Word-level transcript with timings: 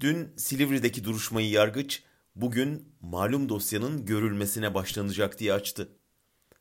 Dün 0.00 0.32
Silivri'deki 0.36 1.04
duruşmayı 1.04 1.50
yargıç 1.50 2.02
bugün 2.34 2.92
malum 3.00 3.48
dosyanın 3.48 4.06
görülmesine 4.06 4.74
başlanacak 4.74 5.38
diye 5.38 5.52
açtı. 5.52 5.88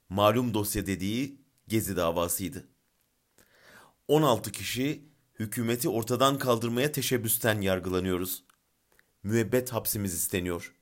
Malum 0.09 0.53
dosya 0.53 0.85
dediği 0.85 1.41
Gezi 1.67 1.95
davasıydı. 1.95 2.67
16 4.07 4.51
kişi 4.51 5.09
hükümeti 5.39 5.89
ortadan 5.89 6.39
kaldırmaya 6.39 6.91
teşebbüsten 6.91 7.61
yargılanıyoruz. 7.61 8.43
Müebbet 9.23 9.73
hapsimiz 9.73 10.13
isteniyor. 10.13 10.73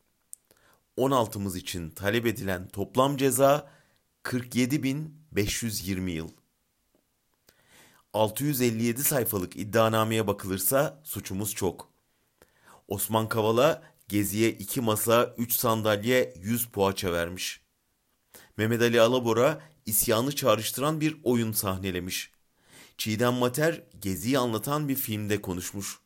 16'mız 0.98 1.58
için 1.58 1.90
talep 1.90 2.26
edilen 2.26 2.68
toplam 2.68 3.18
ceza 3.18 3.72
47.520 4.24 6.10
yıl. 6.10 6.30
657 8.14 9.04
sayfalık 9.04 9.56
iddianameye 9.56 10.28
bakılırsa 10.28 11.02
suçumuz 11.04 11.56
çok. 11.56 11.93
Osman 12.88 13.30
Kavala 13.30 13.84
Gezi'ye 14.08 14.52
2 14.52 14.82
masa, 14.82 15.36
3 15.38 15.54
sandalye, 15.54 16.34
100 16.42 16.66
poğaça 16.66 17.14
vermiş. 17.14 17.62
Mehmet 18.58 18.82
Ali 18.82 19.02
Alabora 19.02 19.62
isyanı 19.86 20.36
çağrıştıran 20.36 21.02
bir 21.02 21.18
oyun 21.24 21.52
sahnelemiş. 21.52 22.32
Çiğdem 22.98 23.34
Mater 23.34 23.84
Gezi'yi 24.00 24.40
anlatan 24.40 24.90
bir 24.90 24.96
filmde 24.96 25.42
konuşmuş. 25.42 26.00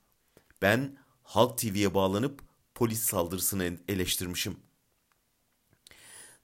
Ben 0.62 0.98
Halk 1.24 1.58
TV'ye 1.58 1.94
bağlanıp 1.94 2.42
polis 2.76 3.00
saldırısını 3.00 3.78
eleştirmişim. 3.88 4.58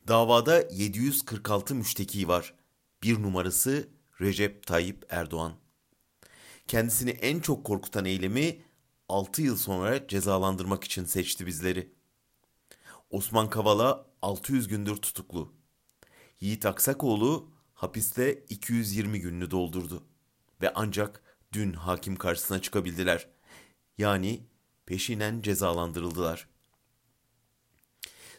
Davada 0.07 0.67
746 0.71 1.75
müşteki 1.75 2.27
var. 2.27 2.53
Bir 3.03 3.21
numarası 3.21 3.87
Recep 4.21 4.67
Tayyip 4.67 5.05
Erdoğan. 5.09 5.53
Kendisini 6.67 7.09
en 7.09 7.39
çok 7.39 7.65
korkutan 7.65 8.05
eylemi 8.05 8.61
6 9.09 9.41
yıl 9.41 9.57
sonra 9.57 10.07
cezalandırmak 10.07 10.83
için 10.83 11.05
seçti 11.05 11.45
bizleri. 11.45 11.93
Osman 13.09 13.49
Kavala 13.49 14.05
600 14.21 14.67
gündür 14.67 14.95
tutuklu. 14.95 15.53
Yiğit 16.39 16.65
Aksakoğlu 16.65 17.51
hapiste 17.73 18.45
220 18.49 19.19
gününü 19.19 19.51
doldurdu 19.51 20.03
ve 20.61 20.71
ancak 20.75 21.23
dün 21.53 21.73
hakim 21.73 22.15
karşısına 22.15 22.61
çıkabildiler. 22.61 23.27
Yani 23.97 24.47
peşinen 24.85 25.41
cezalandırıldılar. 25.41 26.47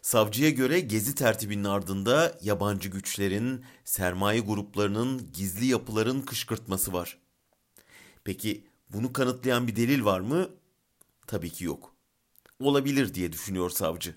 Savcıya 0.03 0.51
göre 0.51 0.81
gezi 0.81 1.15
tertibinin 1.15 1.65
ardında 1.65 2.39
yabancı 2.43 2.89
güçlerin, 2.89 3.65
sermaye 3.85 4.41
gruplarının, 4.41 5.33
gizli 5.33 5.67
yapıların 5.67 6.23
kışkırtması 6.23 6.93
var. 6.93 7.19
Peki 8.25 8.65
bunu 8.91 9.13
kanıtlayan 9.13 9.69
bir 9.69 9.77
delil 9.77 10.05
var 10.05 10.21
mı? 10.21 10.51
Tabii 11.27 11.51
ki 11.51 11.65
yok. 11.65 11.95
Olabilir 12.61 13.15
diye 13.15 13.33
düşünüyor 13.33 13.71
savcı. 13.71 14.15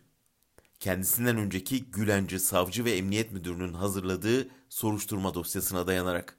Kendisinden 0.79 1.37
önceki 1.37 1.85
Gülenci 1.85 2.39
Savcı 2.39 2.85
ve 2.85 2.91
Emniyet 2.91 3.31
Müdürü'nün 3.31 3.73
hazırladığı 3.73 4.49
soruşturma 4.69 5.33
dosyasına 5.33 5.87
dayanarak. 5.87 6.37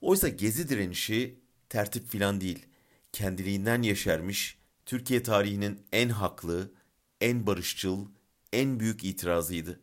Oysa 0.00 0.28
gezi 0.28 0.68
direnişi 0.68 1.40
tertip 1.68 2.08
filan 2.08 2.40
değil, 2.40 2.66
kendiliğinden 3.12 3.82
yeşermiş, 3.82 4.58
Türkiye 4.86 5.22
tarihinin 5.22 5.86
en 5.92 6.08
haklı, 6.08 6.72
en 7.20 7.46
barışçıl, 7.46 8.06
en 8.52 8.80
büyük 8.80 9.04
itirazıydı. 9.04 9.80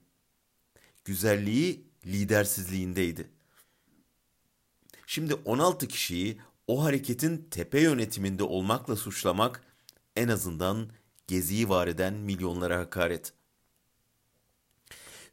Güzelliği 1.06 1.88
lidersizliğindeydi. 2.06 3.30
Şimdi 5.12 5.34
16 5.34 5.88
kişiyi 5.88 6.38
o 6.68 6.84
hareketin 6.84 7.48
tepe 7.52 7.82
yönetiminde 7.82 8.44
olmakla 8.44 8.96
suçlamak 8.96 9.64
en 10.16 10.28
azından 10.28 10.90
Gezi'yi 11.28 11.70
var 11.70 11.88
eden 11.88 12.14
milyonlara 12.14 12.80
hakaret. 12.80 13.34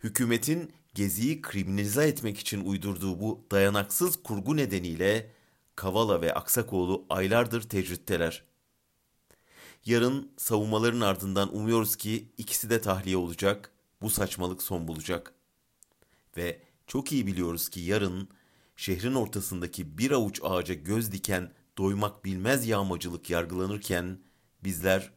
Hükümetin 0.02 0.72
Gezi'yi 0.94 1.42
kriminalize 1.42 2.08
etmek 2.08 2.38
için 2.38 2.64
uydurduğu 2.64 3.20
bu 3.20 3.46
dayanaksız 3.50 4.22
kurgu 4.22 4.56
nedeniyle 4.56 5.30
Kavala 5.74 6.20
ve 6.20 6.34
Aksakoğlu 6.34 7.06
aylardır 7.10 7.62
tecritteler. 7.62 8.44
Yarın 9.84 10.32
savunmaların 10.36 11.00
ardından 11.00 11.56
umuyoruz 11.56 11.96
ki 11.96 12.28
ikisi 12.38 12.70
de 12.70 12.80
tahliye 12.80 13.16
olacak, 13.16 13.72
bu 14.02 14.10
saçmalık 14.10 14.62
son 14.62 14.88
bulacak. 14.88 15.34
Ve 16.36 16.62
çok 16.86 17.12
iyi 17.12 17.26
biliyoruz 17.26 17.68
ki 17.68 17.80
yarın 17.80 18.28
şehrin 18.76 19.14
ortasındaki 19.14 19.98
bir 19.98 20.10
avuç 20.10 20.40
ağaca 20.42 20.74
göz 20.74 21.12
diken 21.12 21.52
doymak 21.78 22.24
bilmez 22.24 22.66
yağmacılık 22.66 23.30
yargılanırken 23.30 24.20
bizler 24.64 25.12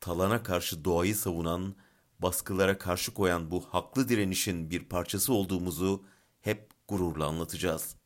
talana 0.00 0.42
karşı 0.42 0.84
doğayı 0.84 1.16
savunan, 1.16 1.74
baskılara 2.18 2.78
karşı 2.78 3.14
koyan 3.14 3.50
bu 3.50 3.60
haklı 3.60 4.08
direnişin 4.08 4.70
bir 4.70 4.84
parçası 4.84 5.32
olduğumuzu 5.32 6.04
hep 6.40 6.70
gururla 6.88 7.26
anlatacağız. 7.26 7.97